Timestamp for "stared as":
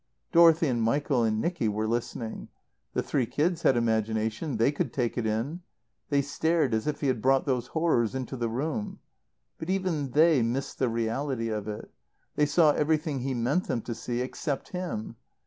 6.23-6.87